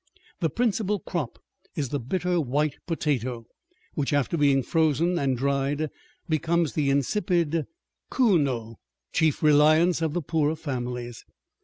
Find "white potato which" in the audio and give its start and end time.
2.41-4.13